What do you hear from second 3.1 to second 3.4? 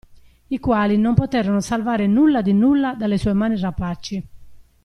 sue